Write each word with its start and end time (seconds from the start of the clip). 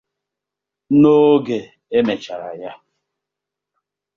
na 0.99 1.11
oge 1.31 1.59
e 1.97 1.99
mechara 2.07 2.49
ya. 2.61 2.71